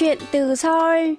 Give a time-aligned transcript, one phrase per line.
[0.00, 1.14] chuyện từ Seoul.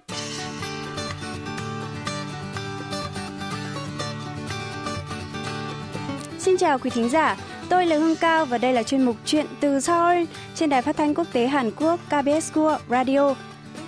[6.39, 7.37] Xin chào quý thính giả,
[7.69, 10.23] tôi là Hương Cao và đây là chuyên mục Chuyện từ Seoul
[10.55, 13.35] trên đài phát thanh quốc tế Hàn Quốc KBS World Radio.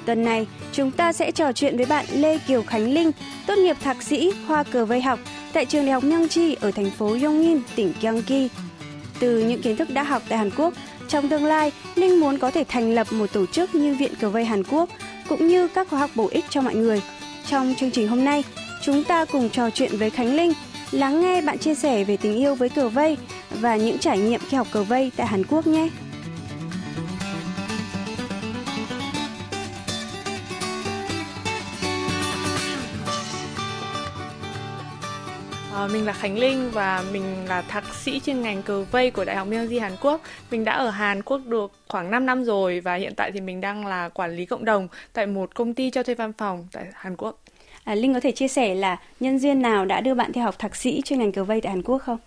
[0.05, 3.11] Tuần này, chúng ta sẽ trò chuyện với bạn Lê Kiều Khánh Linh,
[3.47, 5.19] tốt nghiệp thạc sĩ khoa cờ vây học
[5.53, 8.49] tại trường Đại học Myongji ở thành phố Yongin, tỉnh Gyeonggi.
[9.19, 10.73] Từ những kiến thức đã học tại Hàn Quốc,
[11.07, 14.29] trong tương lai, Linh muốn có thể thành lập một tổ chức như Viện Cờ
[14.29, 14.89] vây Hàn Quốc,
[15.29, 17.01] cũng như các khóa học bổ ích cho mọi người.
[17.45, 18.43] Trong chương trình hôm nay,
[18.81, 20.53] chúng ta cùng trò chuyện với Khánh Linh,
[20.91, 23.17] lắng nghe bạn chia sẻ về tình yêu với cờ vây
[23.49, 25.89] và những trải nghiệm khi học cờ vây tại Hàn Quốc nhé.
[35.91, 39.35] Mình là Khánh Linh và mình là thạc sĩ chuyên ngành cờ vây của Đại
[39.35, 40.21] học Myongji Hàn Quốc.
[40.51, 43.61] Mình đã ở Hàn Quốc được khoảng 5 năm rồi và hiện tại thì mình
[43.61, 46.85] đang là quản lý cộng đồng tại một công ty cho thuê văn phòng tại
[46.93, 47.39] Hàn Quốc.
[47.83, 50.59] À, Linh có thể chia sẻ là nhân duyên nào đã đưa bạn theo học
[50.59, 52.17] thạc sĩ chuyên ngành cờ vây tại Hàn Quốc không?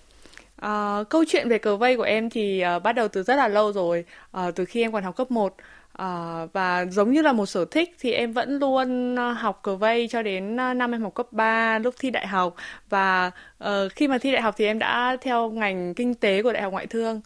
[0.56, 3.48] À, câu chuyện về cờ vây của em thì uh, bắt đầu từ rất là
[3.48, 4.05] lâu rồi,
[4.36, 5.55] uh, từ khi em còn học cấp 1.
[5.97, 9.77] À, và giống như là một sở thích thì em vẫn luôn ờ, học cờ
[9.77, 12.55] vây cho đến ờ, năm em học cấp 3 lúc thi đại học.
[12.88, 13.30] Và
[13.64, 16.62] uh, khi mà thi đại học thì em đã theo ngành kinh tế của đại
[16.62, 17.20] học ngoại thương.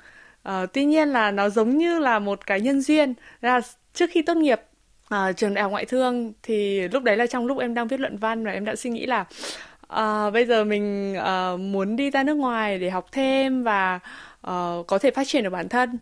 [0.48, 3.14] Uh, tuy nhiên là nó giống như là một cái nhân duyên.
[3.40, 3.60] Là
[3.94, 4.60] trước khi tốt nghiệp
[5.14, 8.00] uh, trường đại học ngoại thương thì lúc đấy là trong lúc em đang viết
[8.00, 9.24] luận văn và em đã suy nghĩ là
[9.92, 14.00] uh, bây giờ mình uh, muốn đi ra nước ngoài để học thêm và
[14.46, 15.98] uh, có thể phát triển được bản thân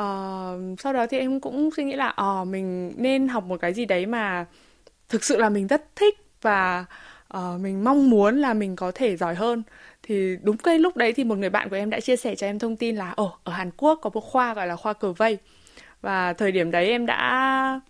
[0.00, 3.60] uh, sau đó thì em cũng suy nghĩ là ờ uh, mình nên học một
[3.60, 4.46] cái gì đấy mà
[5.08, 6.84] thực sự là mình rất thích và
[7.36, 9.62] uh, mình mong muốn là mình có thể giỏi hơn.
[10.02, 12.46] Thì đúng cái lúc đấy thì một người bạn của em đã chia sẻ cho
[12.46, 15.12] em thông tin là ồ ở Hàn Quốc có một khoa gọi là khoa cờ
[15.12, 15.38] vây.
[16.02, 17.80] Và thời điểm đấy em đã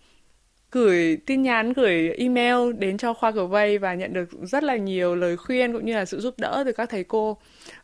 [0.71, 4.75] gửi tin nhắn, gửi email đến cho khoa cờ vây và nhận được rất là
[4.75, 7.37] nhiều lời khuyên cũng như là sự giúp đỡ từ các thầy cô.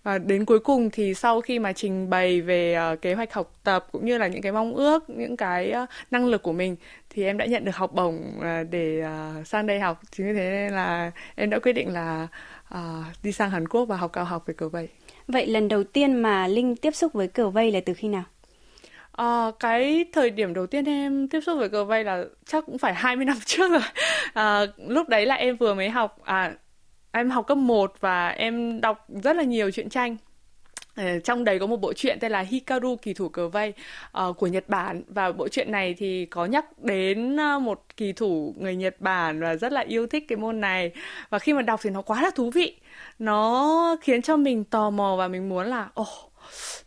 [0.03, 3.53] Và đến cuối cùng thì sau khi mà trình bày về à, kế hoạch học
[3.63, 6.75] tập cũng như là những cái mong ước, những cái à, năng lực của mình
[7.09, 9.03] thì em đã nhận được học bổng à, để
[9.46, 10.02] sang đây học.
[10.12, 12.28] Chính vì thế nên là em đã quyết định là
[13.24, 14.88] đi sang Hàn Quốc và học cao học về cờ vây.
[15.28, 18.24] Vậy lần đầu tiên mà Linh tiếp xúc với cờ vây là từ khi nào?
[19.18, 22.78] À, cái thời điểm đầu tiên em tiếp xúc với cờ vây là chắc cũng
[22.78, 23.81] phải 20 năm trước rồi.
[24.34, 26.53] À, lúc đấy là em vừa mới học à
[27.12, 30.18] em học cấp 1 và em đọc rất là nhiều truyện tranh.
[30.96, 33.74] Ờ, trong đấy có một bộ truyện tên là Hikaru kỳ thủ cờ vây
[34.29, 35.03] uh, của Nhật Bản.
[35.07, 39.56] Và bộ truyện này thì có nhắc đến một kỳ thủ người Nhật Bản và
[39.56, 40.91] rất là yêu thích cái môn này.
[41.30, 42.78] Và khi mà đọc thì nó quá là thú vị.
[43.19, 46.32] Nó khiến cho mình tò mò và mình muốn là ồ oh,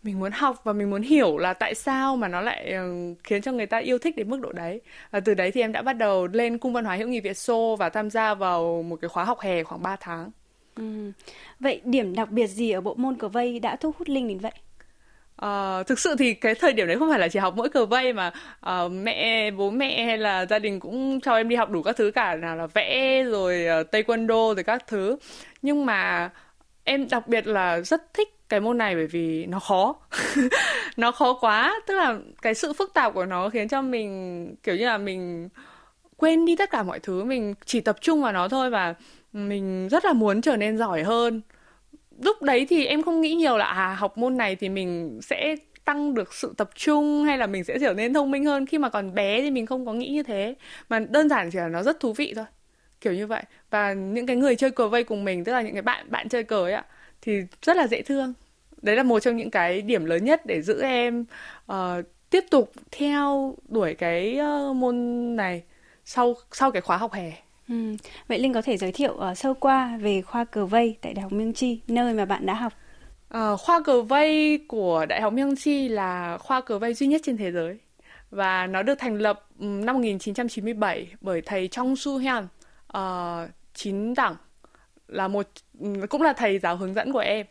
[0.03, 2.75] mình muốn học và mình muốn hiểu là tại sao mà nó lại
[3.25, 4.81] khiến cho người ta yêu thích đến mức độ đấy.
[5.11, 7.37] Và từ đấy thì em đã bắt đầu lên cung văn hóa hữu nghị Việt
[7.37, 10.31] Xô và tham gia vào một cái khóa học hè khoảng 3 tháng.
[10.77, 11.12] Ừ.
[11.61, 14.39] vậy điểm đặc biệt gì ở bộ môn cờ vây đã thu hút linh đến
[14.39, 14.53] vậy?
[15.43, 17.87] Uh, thực sự thì cái thời điểm đấy không phải là chỉ học mỗi cờ
[17.87, 18.33] vây mà
[18.67, 21.97] uh, mẹ bố mẹ hay là gia đình cũng cho em đi học đủ các
[21.97, 25.17] thứ cả nào là vẽ rồi uh, taekwondo rồi các thứ.
[25.62, 26.31] Nhưng mà
[26.84, 29.96] em đặc biệt là rất thích cái môn này bởi vì nó khó.
[30.96, 34.76] Nó khó quá, tức là cái sự phức tạp của nó khiến cho mình, kiểu
[34.76, 35.48] như là, mình
[36.16, 37.24] quên đi tất cả mọi thứ.
[37.24, 38.94] Mình chỉ tập trung vào nó thôi và
[39.32, 41.42] mình rất là muốn trở nên giỏi hơn.
[42.22, 45.56] Lúc đấy thì em không nghĩ nhiều là à học môn này thì mình sẽ
[45.84, 48.66] tăng được sự tập trung hay là mình sẽ trở nên thông minh hơn.
[48.66, 50.54] Khi mà còn bé thì mình không có nghĩ như thế.
[50.88, 52.44] Mà đơn giản chỉ là nó rất thú vị thôi.
[53.00, 53.42] Kiểu như vậy.
[53.70, 56.28] Và những cái người chơi cờ vây cùng mình, tức là những cái bạn bạn
[56.28, 56.84] chơi cờ ấy ạ
[57.22, 58.34] thì rất là dễ thương
[58.82, 61.25] đấy là một trong những cái điểm lớn nhất để giữ em
[61.72, 61.77] uh,
[62.31, 64.97] tiếp tục theo đuổi cái uh, môn
[65.37, 65.62] này
[66.05, 67.32] sau sau cái khóa học hè
[67.69, 67.97] Ừ.
[68.28, 71.22] Vậy Linh có thể giới thiệu uh, sâu qua về khoa cờ vây tại Đại
[71.22, 72.72] học Myongji, nơi mà bạn đã học.
[73.37, 77.37] Uh, khoa cờ vây của Đại học Myongji là khoa cờ vây duy nhất trên
[77.37, 77.79] thế giới
[78.31, 82.49] và nó được thành lập năm 1997 bởi thầy Trong Su Hyun,
[82.96, 84.37] uh, chín đẳng
[85.08, 85.46] là một
[86.08, 87.46] cũng là thầy giáo hướng dẫn của em.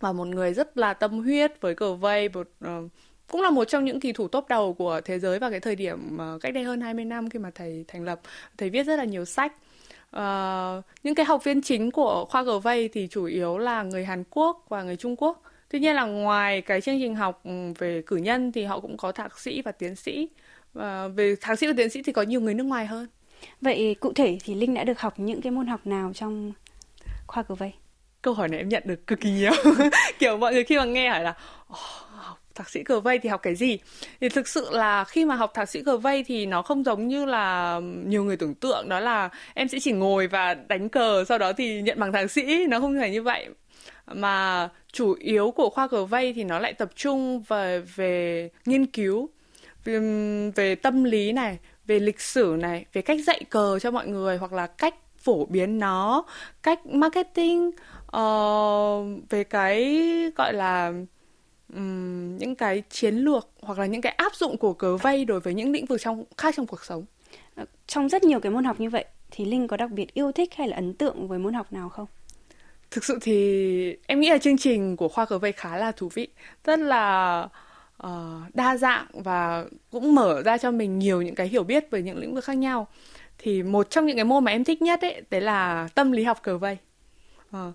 [0.00, 2.90] Và một người rất là tâm huyết với cờ vây một uh,
[3.30, 5.76] cũng là một trong những kỳ thủ top đầu của thế giới vào cái thời
[5.76, 8.20] điểm uh, cách đây hơn 20 năm khi mà thầy thành lập.
[8.58, 9.52] Thầy viết rất là nhiều sách.
[10.16, 14.04] Uh, những cái học viên chính của khoa cờ vây thì chủ yếu là người
[14.04, 15.42] Hàn Quốc và người Trung Quốc.
[15.70, 17.42] Tuy nhiên là ngoài cái chương trình học
[17.78, 20.28] về cử nhân thì họ cũng có thạc sĩ và tiến sĩ.
[20.72, 23.06] Và về thạc sĩ và tiến sĩ thì có nhiều người nước ngoài hơn.
[23.60, 26.52] Vậy cụ thể thì linh đã được học những cái môn học nào trong
[27.26, 27.72] khoa cử vây.
[28.22, 29.52] Câu hỏi này em nhận được cực kỳ nhiều.
[30.18, 31.34] Kiểu mọi người khi mà nghe hỏi là
[31.72, 33.78] oh, thạc sĩ cờ vây thì học cái gì?
[34.20, 37.08] Thì thực sự là khi mà học thạc sĩ cờ vây thì nó không giống
[37.08, 38.88] như là nhiều người tưởng tượng.
[38.88, 42.30] Đó là em sẽ chỉ ngồi và đánh cờ sau đó thì nhận bằng thạc
[42.30, 42.66] sĩ.
[42.66, 43.48] Nó không phải như vậy.
[44.06, 48.86] Mà chủ yếu của khoa cờ vây thì nó lại tập trung về về nghiên
[48.86, 49.30] cứu
[49.84, 50.00] về,
[50.54, 54.36] về tâm lý này về lịch sử này về cách dạy cờ cho mọi người
[54.36, 54.94] hoặc là cách
[55.24, 56.24] phổ biến nó.
[56.62, 57.70] Cách marketing
[58.16, 60.00] uh, về cái
[60.36, 60.92] gọi là
[61.74, 65.40] um, những cái chiến lược hoặc là những cái áp dụng của cờ vây đối
[65.40, 67.04] với những lĩnh vực trong khác trong cuộc sống.
[67.54, 70.32] Ờ, trong rất nhiều cái môn học như vậy thì linh có đặc biệt yêu
[70.32, 72.06] thích hay là ấn tượng với môn học nào không?
[72.90, 76.08] Thực sự thì em nghĩ là chương trình của khoa cờ vây khá là thú
[76.14, 76.28] vị
[76.64, 77.48] rất là
[78.02, 82.02] uh, đa dạng và cũng mở ra cho mình nhiều những cái hiểu biết về
[82.02, 82.88] những lĩnh vực khác nhau
[83.38, 86.24] thì một trong những cái môn mà em thích nhất ấy đấy là tâm lý
[86.24, 86.78] học cờ vây.
[87.50, 87.72] À,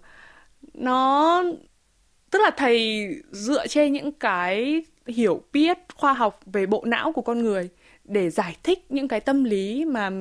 [0.74, 1.44] nó
[2.32, 7.22] tức là thầy dựa trên những cái hiểu biết khoa học về bộ não của
[7.22, 7.70] con người
[8.04, 10.12] để giải thích những cái tâm lý mà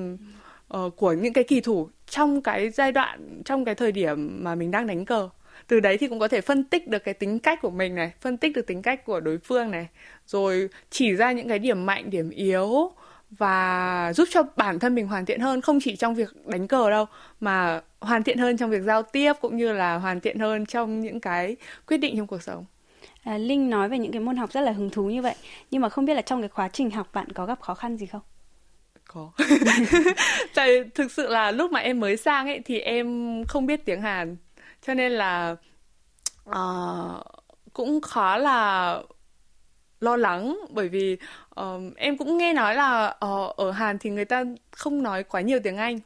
[0.77, 4.55] uh, của những cái kỳ thủ trong cái giai đoạn trong cái thời điểm mà
[4.55, 5.29] mình đang đánh cờ.
[5.67, 8.13] Từ đấy thì cũng có thể phân tích được cái tính cách của mình này
[8.21, 9.89] phân tích được tính cách của đối phương này
[10.27, 12.93] rồi chỉ ra những cái điểm mạnh điểm yếu
[13.31, 16.91] và giúp cho bản thân mình hoàn thiện hơn không chỉ trong việc đánh cờ
[16.91, 17.05] đâu
[17.41, 21.01] mà hoàn thiện hơn trong việc giao tiếp cũng như là hoàn thiện hơn trong
[21.01, 22.65] những cái quyết định trong cuộc sống.
[23.25, 25.35] À, linh nói về những cái môn học rất là hứng thú như vậy
[25.71, 27.97] nhưng mà không biết là trong cái quá trình học bạn có gặp khó khăn
[27.97, 28.23] gì không?
[29.09, 29.31] Có.
[30.55, 34.03] Tại thực sự là lúc mà em mới sang ấy thì em không biết tiếng
[34.03, 34.37] hàn
[34.87, 35.57] cho nên là
[36.51, 37.23] uh,
[37.73, 39.01] cũng khá là
[40.01, 41.17] lo lắng bởi vì
[41.61, 45.41] uh, em cũng nghe nói là uh, ở Hàn thì người ta không nói quá
[45.41, 45.99] nhiều tiếng Anh.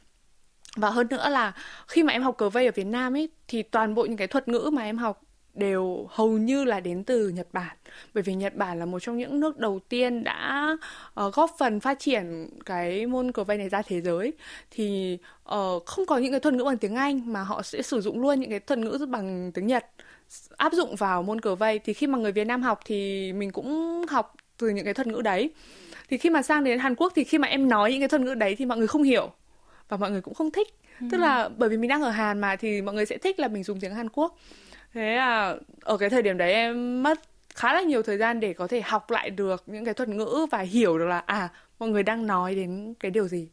[0.75, 1.53] Và hơn nữa là
[1.87, 4.27] khi mà em học cờ vây ở Việt Nam ấy thì toàn bộ những cái
[4.27, 5.21] thuật ngữ mà em học
[5.53, 7.77] đều hầu như là đến từ Nhật Bản.
[8.13, 10.77] Bởi vì Nhật Bản là một trong những nước đầu tiên đã
[11.25, 14.33] uh, góp phần phát triển cái môn cờ vây này ra thế giới.
[14.71, 15.17] Thì
[15.55, 18.21] uh, không có những cái thuật ngữ bằng tiếng Anh mà họ sẽ sử dụng
[18.21, 19.85] luôn những cái thuật ngữ bằng tiếng Nhật
[20.57, 23.51] áp dụng vào môn cờ vây thì khi mà người Việt Nam học thì mình
[23.51, 25.53] cũng học từ những cái thuật ngữ đấy.
[26.09, 28.21] Thì khi mà sang đến Hàn Quốc thì khi mà em nói những cái thuật
[28.21, 29.31] ngữ đấy thì mọi người không hiểu
[29.89, 30.67] và mọi người cũng không thích.
[30.99, 31.07] Ừ.
[31.11, 33.47] tức là bởi vì mình đang ở Hàn mà thì mọi người sẽ thích là
[33.47, 34.37] mình dùng tiếng Hàn Quốc
[34.93, 37.19] thế là ở cái thời điểm đấy em mất
[37.55, 40.45] khá là nhiều thời gian để có thể học lại được những cái thuật ngữ
[40.51, 41.49] và hiểu được là à
[41.79, 43.49] mọi người đang nói đến cái điều gì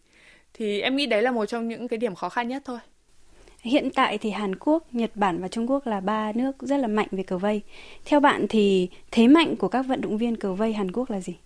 [0.55, 2.79] thì em nghĩ đấy là một trong những cái điểm khó khăn nhất thôi
[3.63, 6.89] Hiện tại thì Hàn Quốc, Nhật Bản và Trung Quốc là ba nước rất là
[6.89, 7.63] mạnh về cờ vây.
[8.05, 11.21] Theo bạn thì thế mạnh của các vận động viên cờ vây Hàn Quốc là
[11.21, 11.39] gì?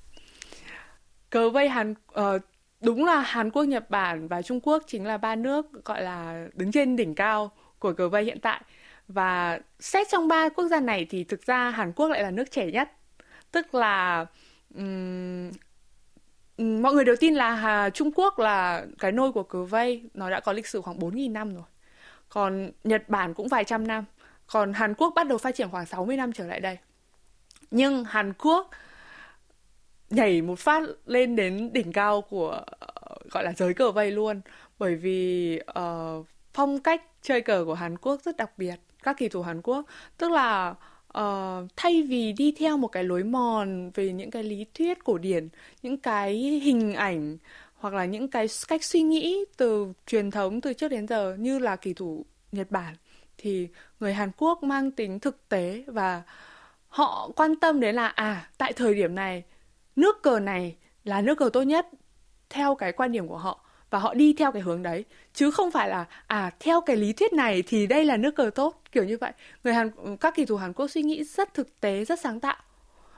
[1.31, 2.43] Cờ vây Hàn uh,
[2.81, 6.47] đúng là Hàn Quốc, Nhật Bản và Trung Quốc chính là ba nước gọi là
[6.55, 8.61] đứng trên đỉnh cao của cờ vây hiện tại.
[9.09, 12.51] Và xét trong ba quốc gia này thì thực ra Hàn Quốc lại là nước
[12.51, 12.93] trẻ nhất.
[13.53, 14.27] Tức là
[14.75, 15.51] um,
[16.59, 20.31] mọi người đều tin là Hà, Trung Quốc là cái nôi của cờ vây, nó
[20.31, 21.65] đã có lịch sử khoảng 4.000 năm rồi.
[22.29, 24.05] Còn Nhật Bản cũng vài trăm năm.
[24.47, 26.79] Còn Hàn Quốc bắt đầu phát triển khoảng 60 năm trở lại đây.
[27.71, 28.71] Nhưng Hàn Quốc
[30.11, 32.65] nhảy một phát lên đến đỉnh cao của
[33.31, 34.41] gọi là giới cờ vây luôn.
[34.79, 39.29] Bởi vì uh, phong cách chơi cờ của Hàn Quốc rất đặc biệt các kỳ
[39.29, 39.87] thủ Hàn Quốc.
[40.19, 40.75] Tức là
[41.19, 45.19] uh, thay vì đi theo một cái lối mòn về những cái lý thuyết cổ
[45.19, 45.49] điển
[45.83, 46.35] những cái
[46.65, 47.37] hình ảnh
[47.75, 51.59] hoặc là những cái cách suy nghĩ từ truyền thống từ trước đến giờ như
[51.59, 52.95] là kỳ thủ Nhật Bản
[53.39, 53.69] thì
[54.01, 56.23] người Hàn Quốc mang tính thực tế và
[56.89, 59.43] họ quan tâm đến là à tại thời điểm này
[59.97, 61.87] nước cờ này là nước cờ tốt nhất
[62.51, 63.64] theo cái quan điểm của họ
[63.95, 67.13] và họ đi theo cái hướng đấy chứ không phải là à theo cái lý
[67.13, 69.33] thuyết này thì đây là nước cờ tốt kiểu như vậy
[69.65, 72.57] người Hàn các kỳ thủ Hàn Quốc suy nghĩ rất thực tế rất sáng tạo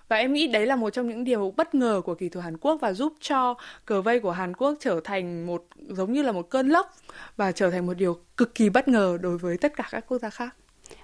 [0.08, 2.56] và em nghĩ đấy là một trong những điều bất ngờ của kỳ thủ Hàn
[2.56, 3.54] Quốc và giúp cho
[3.84, 6.96] cờ vây của Hàn Quốc trở thành một giống như là một cơn lốc
[7.36, 10.18] và trở thành một điều cực kỳ bất ngờ đối với tất cả các quốc
[10.18, 10.54] gia khác.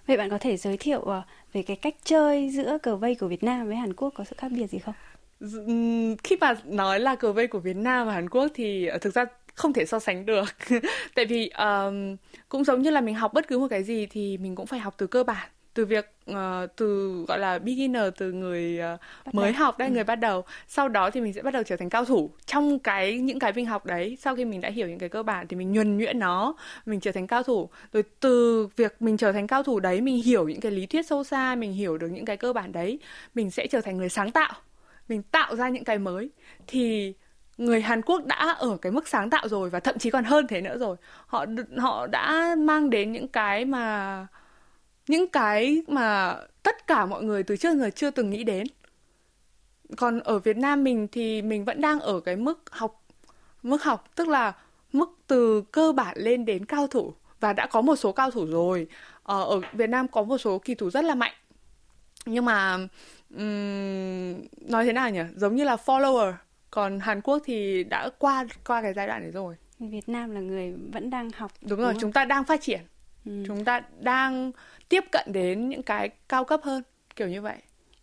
[0.06, 3.28] Vậy bạn có thể giới thiệu ờ, về cái cách chơi giữa cờ vây của
[3.28, 4.94] Việt Nam với Hàn Quốc có sự khác biệt gì không?
[6.24, 9.14] Khi mà nói là cờ vây của Việt Nam và Hàn Quốc thì ờ, thực
[9.14, 9.24] ra
[9.54, 10.44] không thể so sánh được.
[11.14, 12.16] Tại vì um,
[12.48, 14.80] cũng giống như là mình học bất cứ một cái gì thì mình cũng phải
[14.80, 16.36] học từ cơ bản từ việc uh,
[16.76, 18.80] từ gọi là beginner từ người
[19.28, 19.64] uh, mới đầu.
[19.64, 19.94] học đấy ừ.
[19.94, 20.44] người bắt đầu.
[20.68, 23.52] Sau đó thì mình sẽ bắt đầu trở thành cao thủ trong cái những cái
[23.52, 24.18] mình học đấy.
[24.20, 26.54] Sau khi mình đã hiểu những cái cơ bản thì mình nhuần nhuyễn nó
[26.86, 27.68] mình trở thành cao thủ.
[27.92, 31.06] Rồi từ việc mình trở thành cao thủ đấy mình hiểu những cái lý thuyết
[31.06, 32.98] sâu xa mình hiểu được những cái cơ bản đấy
[33.34, 34.52] mình sẽ trở thành người sáng tạo.
[35.08, 36.30] Mình tạo ra những cái mới.
[36.66, 37.14] Thì
[37.58, 40.46] người Hàn Quốc đã ở cái mức sáng tạo rồi và thậm chí còn hơn
[40.46, 40.96] thế nữa rồi.
[41.26, 41.46] Họ
[41.78, 44.26] họ đã mang đến những cái mà
[45.08, 48.66] những cái mà tất cả mọi người từ trước giờ chưa từng nghĩ đến.
[49.96, 53.04] Còn ở Việt Nam mình thì mình vẫn đang ở cái mức học
[53.62, 54.52] mức học tức là
[54.92, 58.46] mức từ cơ bản lên đến cao thủ và đã có một số cao thủ
[58.46, 58.86] rồi.
[59.22, 61.32] Ờ, ở Việt Nam có một số kỳ thủ rất là mạnh.
[62.26, 62.74] Nhưng mà
[63.36, 64.34] um,
[64.70, 65.22] nói thế nào nhỉ?
[65.36, 66.32] Giống như là follower
[66.72, 69.54] còn Hàn Quốc thì đã qua qua cái giai đoạn đấy rồi.
[69.78, 72.00] Việt Nam là người vẫn đang học đúng, đúng rồi không?
[72.00, 72.80] chúng ta đang phát triển.
[73.24, 73.32] Ừ.
[73.46, 74.52] chúng ta đang
[74.88, 76.82] tiếp cận đến những cái cao cấp hơn
[77.16, 77.56] kiểu như vậy.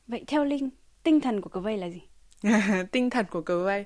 [0.08, 0.70] Vậy theo linh
[1.04, 2.02] tinh thần của cờ vây là gì?
[2.92, 3.86] Tinh thần của cờ vây.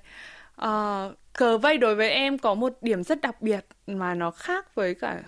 [0.62, 4.76] Uh, cờ vây đối với em có một điểm rất đặc biệt mà nó khác
[4.76, 5.24] với cả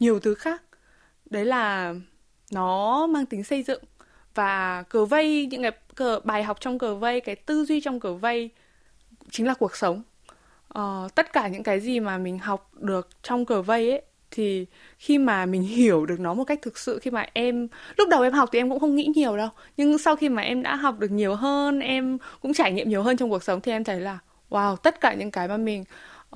[0.00, 0.62] nhiều thứ khác.
[1.30, 1.94] Đấy là
[2.52, 3.82] nó mang tính xây dựng.
[4.34, 8.00] Và cờ vây những cái cờ bài học trong cờ vây cái tư duy trong
[8.00, 8.50] cờ vây
[9.30, 10.02] chính là cuộc sống.
[10.78, 14.66] Uh, tất cả những cái gì mà mình học được trong cờ vây ấy thì
[14.98, 18.22] khi mà mình hiểu được nó một cách thực sự khi mà em lúc đầu
[18.22, 20.76] em học thì em cũng không nghĩ nhiều đâu nhưng sau khi mà em đã
[20.76, 23.84] học được nhiều hơn em cũng trải nghiệm nhiều hơn trong cuộc sống thì em
[23.84, 24.18] thấy là
[24.50, 25.84] wow tất cả những cái mà mình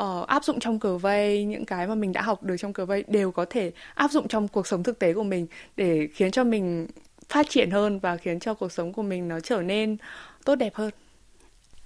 [0.00, 2.86] uh, áp dụng trong cờ vây những cái mà mình đã học được trong cờ
[2.86, 5.46] vây đều có thể áp dụng trong cuộc sống thực tế của mình
[5.76, 6.86] để khiến cho mình
[7.28, 9.96] phát triển hơn và khiến cho cuộc sống của mình nó trở nên
[10.44, 10.90] tốt đẹp hơn.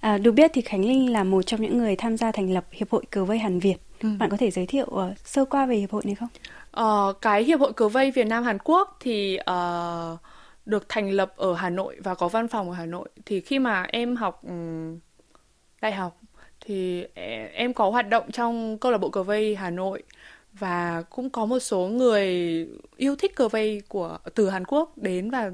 [0.00, 2.64] À, được biết thì Khánh Linh là một trong những người tham gia thành lập
[2.70, 3.76] Hiệp hội Cờ vây Hàn Việt.
[4.02, 4.08] Ừ.
[4.18, 6.28] Bạn có thể giới thiệu uh, sơ qua về hiệp hội này không?
[6.70, 10.18] Ờ, cái Hiệp hội Cờ vây Việt Nam Hàn Quốc thì uh,
[10.66, 13.08] được thành lập ở Hà Nội và có văn phòng ở Hà Nội.
[13.26, 14.98] Thì khi mà em học um,
[15.82, 16.20] đại học
[16.60, 17.04] thì
[17.52, 20.02] em có hoạt động trong câu lạc bộ cờ vây Hà Nội
[20.52, 22.28] và cũng có một số người
[22.96, 25.50] yêu thích cờ vây của từ Hàn Quốc đến và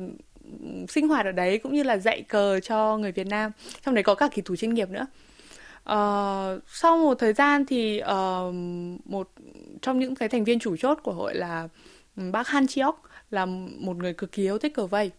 [0.89, 3.51] sinh hoạt ở đấy cũng như là dạy cờ cho người Việt Nam
[3.85, 5.07] trong đấy có cả kỳ thủ chuyên nghiệp nữa.
[5.91, 8.55] Uh, sau một thời gian thì uh,
[9.05, 9.31] một
[9.83, 11.69] trong những cái thành viên chủ chốt của hội là
[12.17, 13.47] ừ, bác Han Chiok là
[13.79, 15.11] một người cực kỳ yêu thích cờ vây.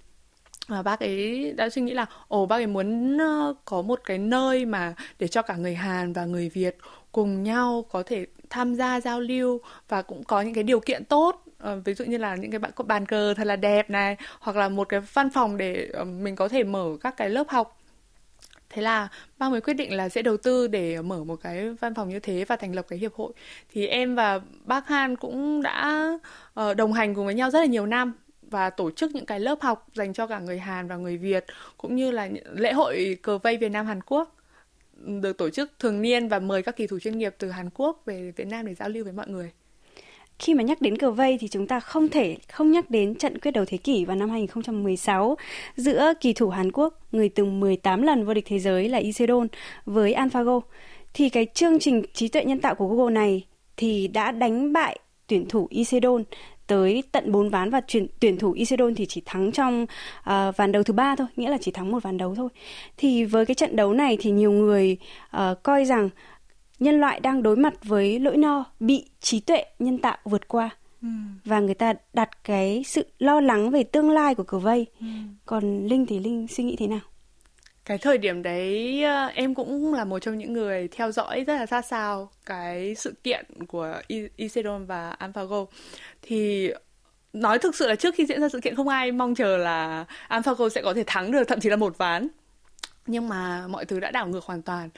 [0.68, 4.18] Và bác ấy đã suy nghĩ là ồ bác ấy muốn ờ, có một cái
[4.18, 6.78] nơi mà để cho cả người Hàn và người Việt
[7.12, 11.06] cùng nhau có thể tham gia giao lưu và cũng có những cái điều kiện
[11.06, 14.18] tốt uh, ví dụ như là những cái bạn bàn cờ thật là đẹp này
[14.40, 17.50] hoặc là một cái văn phòng để uh, mình có thể mở các cái lớp
[17.50, 17.82] học.
[18.70, 19.08] Thế là
[19.38, 22.20] ba mới quyết định là sẽ đầu tư để mở một cái văn phòng như
[22.20, 23.34] thế và thành lập cái hiệp hội.
[23.74, 26.10] Thì em và bác Han cũng đã
[26.60, 29.40] uh, đồng hành cùng với nhau rất là nhiều năm và tổ chức những cái
[29.40, 31.46] lớp học dành cho cả người Hàn và người Việt
[31.78, 34.36] cũng như là lễ hội cờ vây Việt Nam Hàn Quốc.
[34.96, 38.02] Được tổ chức thường niên và mời các kỳ thủ chuyên nghiệp từ Hàn Quốc
[38.06, 39.52] về Việt Nam để giao lưu với mọi người.
[40.40, 43.40] Khi mà nhắc đến cờ vây thì chúng ta không thể không nhắc đến trận
[43.40, 45.38] quyết đầu thế kỷ vào năm 2016
[45.76, 49.48] giữa kỳ thủ Hàn Quốc, người từng 18 lần vô địch thế giới là Isedon
[49.86, 50.62] với AlphaGo.
[51.14, 53.46] Thì cái chương trình trí tuệ nhân tạo của Google này
[53.78, 56.24] thì đã đánh bại tuyển thủ Isedon
[56.68, 60.72] tới tận 4 ván và chuyển, tuyển thủ Isedon thì chỉ thắng trong uh, ván
[60.72, 62.50] đấu thứ ba thôi, nghĩa là chỉ thắng một ván đấu thôi.
[62.98, 64.98] Thì với cái trận đấu này thì nhiều người
[65.38, 66.10] uh, coi rằng
[66.80, 70.70] nhân loại đang đối mặt với lỗi no bị trí tuệ nhân tạo vượt qua.
[71.02, 71.08] Ừ.
[71.46, 74.86] và người ta đặt cái sự lo lắng về tương lai của cờ vây.
[75.00, 75.06] Ừ.
[75.46, 77.00] Còn Linh thì Linh suy nghĩ thế nào?
[77.86, 81.56] cái thời điểm đấy ờ, em cũng là một trong những người theo dõi rất
[81.56, 84.02] là sát sao cái sự kiện của
[84.36, 85.66] Isedon và AlphaGo
[86.22, 86.72] thì
[87.34, 90.06] nói thực sự là trước khi diễn ra sự kiện không ai mong chờ là
[90.28, 92.28] AlphaGo sẽ có thể thắng được thậm chí là một ván
[93.08, 94.90] nhưng mà mọi thứ đã đảo ngược hoàn toàn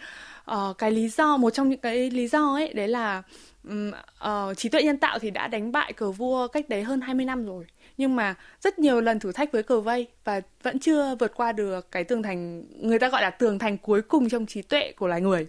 [0.51, 3.23] uh, cái lý do một trong những cái lý do ấy đấy là
[3.63, 7.01] um, uh, trí tuệ nhân tạo thì đã đánh bại cờ vua cách đấy hơn
[7.01, 7.65] 20 năm rồi.
[7.97, 11.51] Nhưng mà rất nhiều lần thử thách với cờ vây và vẫn chưa vượt qua
[11.51, 14.91] được cái tường thành người ta gọi là tường thành cuối cùng trong trí tuệ
[14.91, 15.47] của loài người.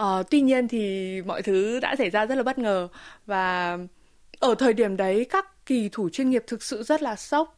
[0.00, 2.88] Uh, tuy nhiên thì mọi thứ đã xảy ra rất là bất ngờ
[3.26, 3.78] và
[4.38, 7.57] ở thời điểm đấy các kỳ thủ chuyên nghiệp thực sự rất là sốc.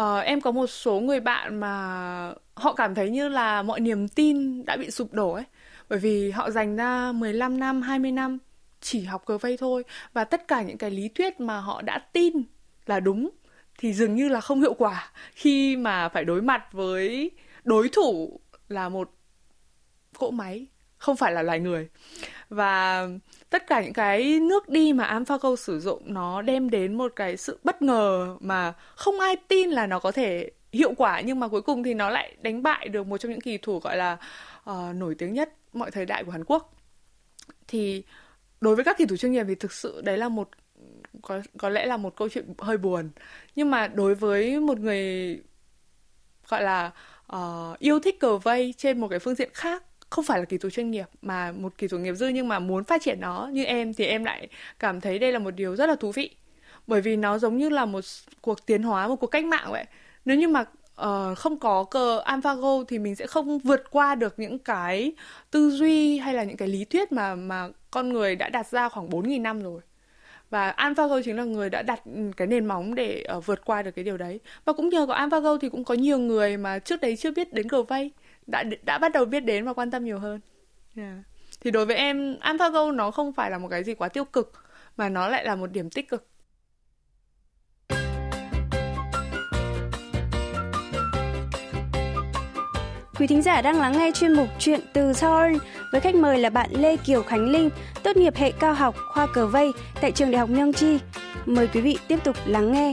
[0.00, 4.08] Uh, em có một số người bạn mà họ cảm thấy như là mọi niềm
[4.08, 5.44] tin đã bị sụp đổ ấy.
[5.88, 8.38] Bởi vì họ dành ra 15 năm, 20 năm
[8.80, 9.84] chỉ học cờ vây thôi.
[10.12, 12.42] Và tất cả những cái lý thuyết mà họ đã tin
[12.86, 13.30] là đúng
[13.78, 15.12] thì dường như là không hiệu quả.
[15.32, 17.30] Khi mà phải đối mặt với
[17.64, 19.10] đối thủ là một
[20.18, 20.66] cỗ máy
[20.98, 21.88] không phải là loài người.
[22.48, 23.08] Và
[23.50, 27.36] tất cả những cái nước đi mà AlphaGo sử dụng nó đem đến một cái
[27.36, 31.48] sự bất ngờ mà không ai tin là nó có thể hiệu quả nhưng mà
[31.48, 34.16] cuối cùng thì nó lại đánh bại được một trong những kỳ thủ gọi là
[34.70, 36.74] uh, nổi tiếng nhất mọi thời đại của Hàn Quốc.
[37.68, 38.02] Thì
[38.60, 40.48] đối với các kỳ thủ chuyên nghiệp thì thực sự đấy là một
[41.22, 43.10] có có lẽ là một câu chuyện hơi buồn.
[43.56, 45.40] Nhưng mà đối với một người
[46.48, 46.90] gọi là
[47.36, 49.82] uh, yêu thích cờ vây trên một cái phương diện khác
[50.16, 52.58] không phải là kỳ thủ chuyên nghiệp mà một kỳ thủ nghiệp dư nhưng mà
[52.58, 55.76] muốn phát triển nó như em thì em lại cảm thấy đây là một điều
[55.76, 56.30] rất là thú vị.
[56.86, 58.04] Bởi vì nó giống như là một
[58.40, 59.84] cuộc tiến hóa một cuộc cách mạng vậy.
[60.24, 64.38] Nếu như mà uh, không có cờ AlphaGo thì mình sẽ không vượt qua được
[64.38, 65.12] những cái
[65.50, 68.88] tư duy hay là những cái lý thuyết mà mà con người đã đặt ra
[68.88, 69.80] khoảng 4.000 năm rồi.
[70.50, 72.00] Và AlphaGo chính là người đã đặt
[72.36, 74.40] cái nền móng để uh, vượt qua được cái điều đấy.
[74.64, 77.52] Và cũng nhờ có AlphaGo thì cũng có nhiều người mà trước đấy chưa biết
[77.52, 78.12] đến cờ vây
[78.46, 80.40] đã đã bắt đầu biết đến và quan tâm nhiều hơn
[80.96, 81.14] yeah.
[81.60, 84.52] thì đối với em AlphaGo nó không phải là một cái gì quá tiêu cực
[84.96, 86.28] mà nó lại là một điểm tích cực
[93.18, 95.56] Quý thính giả đang lắng nghe chuyên mục Chuyện từ Seoul
[95.92, 97.70] với khách mời là bạn Lê Kiều Khánh Linh,
[98.02, 100.98] tốt nghiệp hệ cao học khoa cờ vây tại trường Đại học Myung Chi.
[101.46, 102.92] Mời quý vị tiếp tục lắng nghe.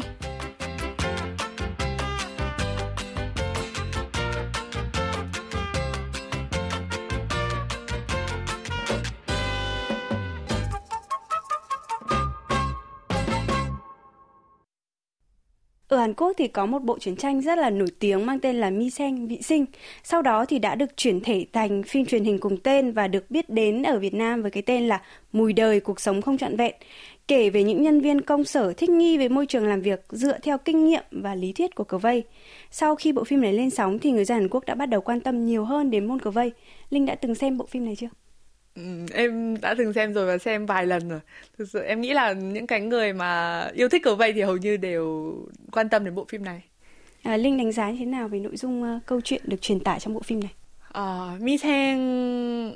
[15.93, 18.55] Ở Hàn Quốc thì có một bộ truyện tranh rất là nổi tiếng mang tên
[18.55, 19.65] là Mi Sen Vị Sinh.
[20.03, 23.31] Sau đó thì đã được chuyển thể thành phim truyền hình cùng tên và được
[23.31, 25.01] biết đến ở Việt Nam với cái tên là
[25.33, 26.75] Mùi đời, cuộc sống không trọn vẹn.
[27.27, 30.39] Kể về những nhân viên công sở thích nghi với môi trường làm việc dựa
[30.39, 32.23] theo kinh nghiệm và lý thuyết của cờ vây.
[32.71, 35.01] Sau khi bộ phim này lên sóng thì người dân Hàn Quốc đã bắt đầu
[35.01, 36.51] quan tâm nhiều hơn đến môn cờ vây.
[36.89, 38.09] Linh đã từng xem bộ phim này chưa?
[39.13, 41.19] Em đã từng xem rồi và xem vài lần rồi.
[41.57, 44.57] Thực sự em nghĩ là những cái người mà yêu thích cờ vây thì hầu
[44.57, 45.35] như đều
[45.71, 46.63] quan tâm đến bộ phim này.
[47.23, 49.79] À, linh đánh giá như thế nào về nội dung uh, câu chuyện được truyền
[49.79, 50.53] tải trong bộ phim này?
[50.97, 52.75] Uh, mi Thang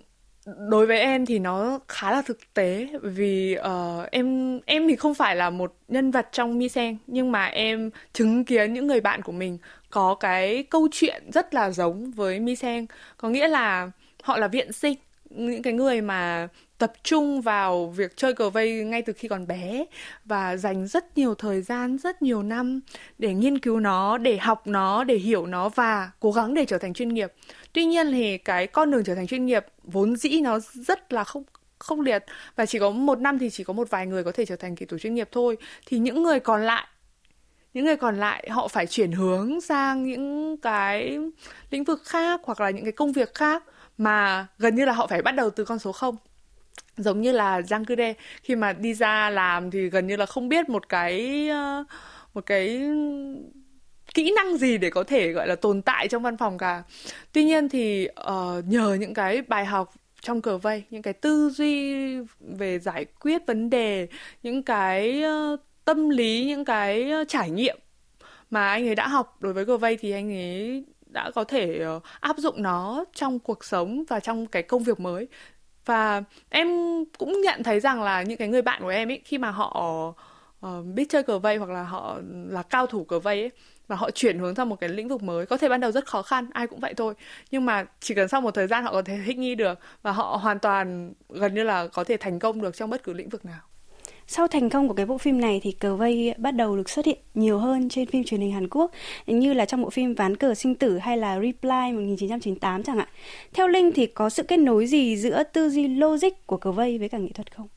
[0.69, 5.13] đối với em thì nó khá là thực tế vì uh, em em thì không
[5.13, 9.01] phải là một nhân vật trong mi sen nhưng mà em chứng kiến những người
[9.01, 9.57] bạn của mình
[9.89, 12.85] có cái câu chuyện rất là giống với mi sen
[13.17, 13.91] có nghĩa là
[14.23, 14.95] họ là viện sinh
[15.29, 19.47] những cái người mà tập trung vào việc chơi cờ vây ngay từ khi còn
[19.47, 19.85] bé
[20.25, 22.79] và dành rất nhiều thời gian, rất nhiều năm
[23.17, 26.77] để nghiên cứu nó, để học nó, để hiểu nó và cố gắng để trở
[26.77, 27.33] thành chuyên nghiệp.
[27.73, 31.23] Tuy nhiên thì cái con đường trở thành chuyên nghiệp vốn dĩ nó rất là
[31.23, 31.43] không
[31.79, 34.45] không liệt và chỉ có một năm thì chỉ có một vài người có thể
[34.45, 36.87] trở thành kỳ thủ chuyên nghiệp thôi thì những người còn lại
[37.73, 41.19] những người còn lại họ phải chuyển hướng sang những cái
[41.71, 43.63] lĩnh vực khác hoặc là những cái công việc khác
[43.97, 46.15] mà gần như là họ phải bắt đầu từ con số không.
[46.97, 47.95] Giống như là Giang Cư
[48.43, 51.83] khi mà đi ra làm thì gần như là không biết một cái ờ,
[52.33, 52.81] một cái
[54.13, 56.83] kỹ năng gì để có thể gọi là tồn tại trong văn phòng cả.
[57.31, 61.49] Tuy nhiên thì uh, nhờ những cái bài học trong cờ vây những cái tư
[61.49, 61.95] duy
[62.39, 64.07] về giải quyết vấn đề
[64.43, 67.77] những cái uh, tâm lý những cái uh, trải nghiệm
[68.49, 70.85] mà anh ấy đã học đối với cờ vây thì anh ấy
[71.17, 74.99] đã có thể ờ, áp dụng nó trong cuộc sống và trong cái công việc
[74.99, 75.27] mới.
[75.85, 76.67] Và em
[77.17, 80.13] cũng nhận thấy rằng là những cái người bạn của em ấy khi mà họ
[80.65, 83.51] uh, biết chơi cờ vây hoặc là họ là cao thủ cờ vây ấy
[83.87, 86.05] và họ chuyển hướng sang một cái lĩnh vực mới có thể ban đầu rất
[86.05, 87.13] khó khăn ai cũng vậy thôi.
[87.51, 90.11] Nhưng mà chỉ cần sau một thời gian họ có thể thích nghi được và
[90.11, 93.29] họ hoàn toàn gần như là có thể thành công được trong bất cứ lĩnh
[93.29, 93.61] vực nào
[94.27, 97.05] sau thành công của cái bộ phim này thì cờ vây bắt đầu được xuất
[97.05, 98.91] hiện nhiều hơn trên phim truyền hình Hàn Quốc
[99.27, 103.07] như là trong bộ phim Ván cờ sinh tử hay là Reply 1998 chẳng hạn.
[103.53, 106.97] Theo Linh thì có sự kết nối gì giữa tư duy logic của cờ vây
[106.97, 107.67] với cả nghệ thuật không?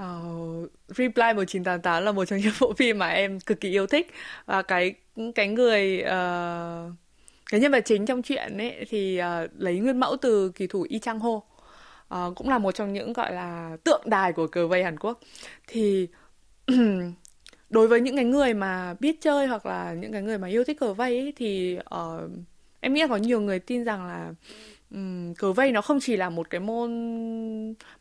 [0.00, 4.10] Uh, Reply 1988 là một trong những bộ phim mà em cực kỳ yêu thích
[4.46, 4.94] và cái
[5.34, 6.92] cái người uh,
[7.50, 10.86] cái nhân vật chính trong chuyện ấy thì uh, lấy nguyên mẫu từ kỳ thủ
[10.88, 11.40] Y Chang Ho
[12.14, 15.20] uh, cũng là một trong những gọi là tượng đài của cờ vây Hàn Quốc.
[15.66, 16.08] Thì
[17.70, 20.64] đối với những cái người mà biết chơi hoặc là những cái người mà yêu
[20.64, 22.30] thích cờ vây ấy, thì uh,
[22.80, 24.32] em nghĩ là có nhiều người tin rằng là
[24.90, 26.90] um, cờ vây nó không chỉ là một cái môn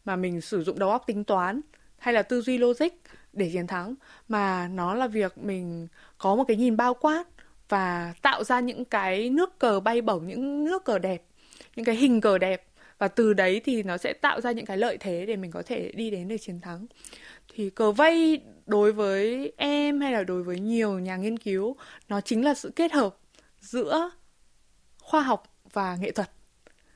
[0.05, 1.61] mà mình sử dụng đầu óc tính toán
[1.97, 2.89] hay là tư duy logic
[3.33, 3.95] để chiến thắng
[4.27, 7.23] mà nó là việc mình có một cái nhìn bao quát
[7.69, 11.23] và tạo ra những cái nước cờ bay bổng những nước cờ đẹp
[11.75, 12.68] những cái hình cờ đẹp
[12.99, 15.63] và từ đấy thì nó sẽ tạo ra những cái lợi thế để mình có
[15.65, 16.85] thể đi đến được chiến thắng.
[17.53, 21.75] Thì cờ vây đối với em hay là đối với nhiều nhà nghiên cứu
[22.07, 23.17] nó chính là sự kết hợp
[23.59, 24.11] giữa
[25.01, 26.31] khoa học và nghệ thuật.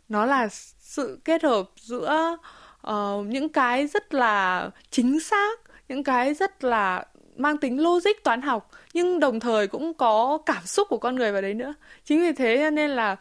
[0.09, 0.47] Nó là
[0.79, 2.37] sự kết hợp giữa
[2.87, 7.05] uh, những cái rất là chính xác những cái rất là
[7.35, 11.31] mang tính logic toán học nhưng đồng thời cũng có cảm xúc của con người
[11.31, 11.73] vào đấy nữa.
[12.05, 13.15] Chính vì thế nên là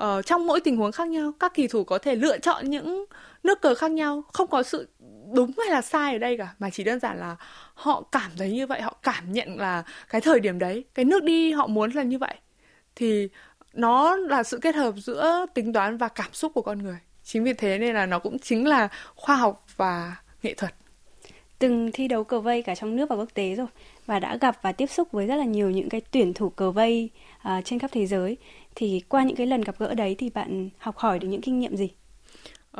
[0.00, 3.04] uh, trong mỗi tình huống khác nhau các kỳ thủ có thể lựa chọn những
[3.42, 4.88] nước cờ khác nhau không có sự
[5.32, 7.36] đúng hay là sai ở đây cả mà chỉ đơn giản là
[7.74, 11.22] họ cảm thấy như vậy họ cảm nhận là cái thời điểm đấy cái nước
[11.22, 12.34] đi họ muốn là như vậy.
[12.96, 13.28] Thì
[13.72, 16.98] nó là sự kết hợp giữa tính toán và cảm xúc của con người.
[17.24, 20.74] Chính vì thế nên là nó cũng chính là khoa học và nghệ thuật
[21.58, 23.66] từng thi đấu cờ vây cả trong nước và quốc tế rồi
[24.06, 26.70] và đã gặp và tiếp xúc với rất là nhiều những cái tuyển thủ cờ
[26.70, 27.10] vây
[27.48, 28.36] uh, trên khắp thế giới
[28.74, 31.60] thì qua những cái lần gặp gỡ đấy thì bạn học hỏi được những kinh
[31.60, 31.88] nghiệm gì?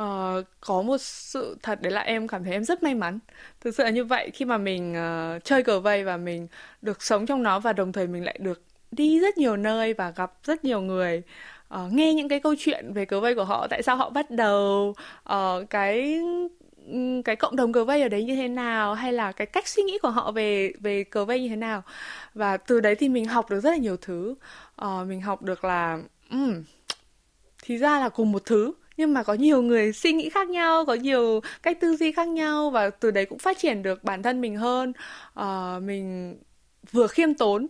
[0.01, 3.19] Uh, có một sự thật đấy là em cảm thấy em rất may mắn
[3.61, 4.95] thực sự là như vậy khi mà mình
[5.37, 6.47] uh, chơi cờ vây và mình
[6.81, 8.61] được sống trong nó và đồng thời mình lại được
[8.91, 11.21] đi rất nhiều nơi và gặp rất nhiều người
[11.73, 14.31] uh, nghe những cái câu chuyện về cờ vây của họ tại sao họ bắt
[14.31, 14.95] đầu
[15.33, 16.19] uh, cái
[17.25, 19.83] cái cộng đồng cờ vây ở đấy như thế nào hay là cái cách suy
[19.83, 21.83] nghĩ của họ về về cờ vây như thế nào?
[22.33, 24.35] Và từ đấy thì mình học được rất là nhiều thứ.
[24.81, 25.99] Uh, mình học được là
[26.31, 26.63] um,
[27.63, 30.85] thì ra là cùng một thứ nhưng mà có nhiều người suy nghĩ khác nhau
[30.85, 34.23] có nhiều cách tư duy khác nhau và từ đấy cũng phát triển được bản
[34.23, 34.93] thân mình hơn.
[35.39, 36.35] Uh, mình
[36.91, 37.67] vừa khiêm tốn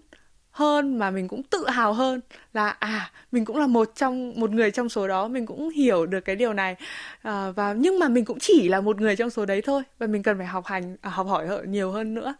[0.56, 2.22] hơn mà mình cũng tự hào hơn
[2.54, 6.06] là à mình cũng là một trong một người trong số đó mình cũng hiểu
[6.06, 6.76] được cái điều này.
[7.22, 10.08] À, và nhưng mà mình cũng chỉ là một người trong số đấy thôi và
[10.08, 12.36] mình cần phải học hành à, học hỏi nhiều hơn nữa.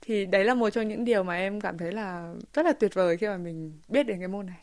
[0.00, 2.94] Thì đấy là một trong những điều mà em cảm thấy là rất là tuyệt
[2.94, 4.58] vời khi mà mình biết đến cái môn này.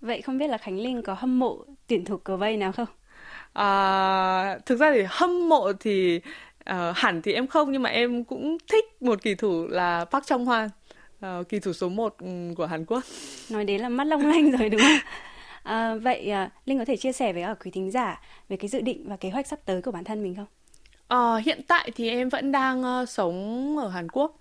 [0.00, 2.88] Vậy không biết là khánh linh có hâm mộ tuyển thủ cờ vây nào không?
[3.52, 6.20] À, thực ra thì hâm mộ thì
[6.70, 10.26] uh, hẳn thì em không nhưng mà em cũng thích một kỳ thủ là Park
[10.26, 10.68] Trong Hwan
[11.26, 12.26] uh, kỳ thủ số 1 ừ,
[12.56, 13.04] của Hàn Quốc.
[13.50, 14.98] Nói đến là mắt long lanh rồi đúng không?
[15.62, 18.68] À, vậy uh, Linh có thể chia sẻ với ở quý thính giả về cái
[18.68, 20.46] dự định và kế hoạch sắp tới của bản thân mình không?
[21.14, 24.40] Uh, hiện tại thì em vẫn đang uh, sống ở Hàn Quốc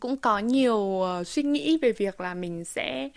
[0.00, 3.08] cũng có nhiều uh, suy nghĩ về việc là mình sẽ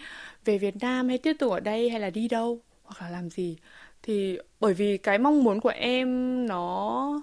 [0.46, 3.30] về Việt Nam hay tiếp tục ở đây hay là đi đâu hoặc là làm
[3.30, 3.58] gì
[4.04, 6.08] thì bởi vì cái mong muốn của em
[6.48, 7.22] nó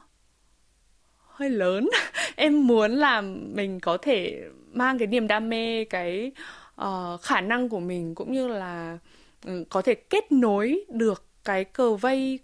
[1.42, 1.88] hơi lớn.
[2.37, 3.20] Em muốn là
[3.55, 6.33] mình có thể mang cái niềm đam mê cái
[6.81, 8.98] uh, khả năng của mình cũng như là
[9.46, 12.38] um, có thể kết nối được cái cờ vây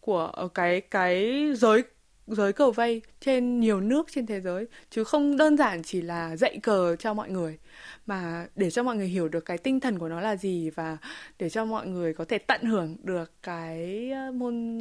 [0.00, 1.82] của ờ, cái cái giới
[2.26, 4.66] giới cờ vây trên nhiều nước trên thế giới.
[4.90, 7.58] Chứ không đơn giản chỉ là dạy cờ cho mọi người
[8.06, 10.96] mà để cho mọi người hiểu được cái tinh thần của nó là gì và
[11.38, 14.78] để cho mọi người có thể tận hưởng được cái ờ, môn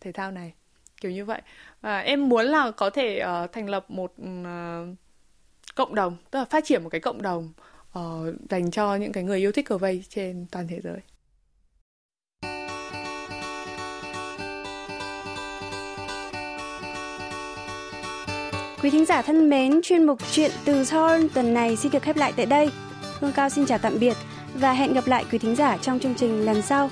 [0.00, 0.52] thể thao này
[1.00, 1.42] kiểu như vậy
[1.80, 4.96] và em muốn là có thể uh, thành lập một uh,
[5.74, 7.52] cộng đồng tức là phát triển một cái cộng đồng
[7.98, 11.00] uh, dành cho những cái người yêu thích cờ vây trên toàn thế giới
[18.82, 22.16] Quý thính giả thân mến, chuyên mục Chuyện từ Seoul tuần này xin được khép
[22.16, 22.70] lại tại đây.
[23.20, 24.16] Hương Cao xin chào tạm biệt
[24.54, 26.90] và hẹn gặp lại quý thính giả trong chương trình lần sau.